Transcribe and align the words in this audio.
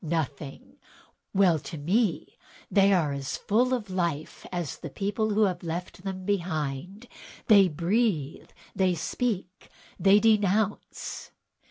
Nothing; 0.03 0.77
well, 1.31 1.59
to 1.59 1.77
me 1.77 2.35
they 2.71 2.91
are 2.91 3.13
as 3.13 3.37
full 3.37 3.71
of 3.71 3.91
life 3.91 4.47
as 4.51 4.79
the 4.79 4.89
people 4.89 5.29
who 5.35 5.43
have 5.43 5.61
left 5.61 6.01
them 6.03 6.25
behind; 6.25 7.07
they 7.45 7.67
breathe, 7.67 8.49
they 8.75 8.95
speak, 8.95 9.69
and 9.99 10.05
they 10.07 10.19
denounce!" 10.19 11.29